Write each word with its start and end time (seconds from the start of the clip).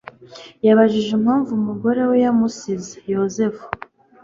Yibajije 0.63 1.11
impamvu 1.19 1.49
umugore 1.53 2.01
we 2.09 2.15
yamusize. 2.25 2.93
(Yozefu) 3.13 3.65